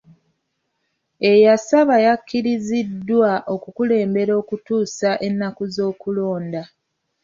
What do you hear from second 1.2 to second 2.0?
Eyasaba